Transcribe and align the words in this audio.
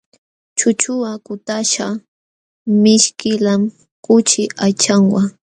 Chuchuqa 0.57 1.11
kutaśhqa 1.25 1.87
mishkillam 2.83 3.61
kuchi 4.05 4.41
aychanwa. 4.65 5.21